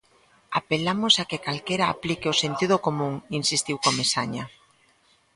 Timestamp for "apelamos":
0.59-1.13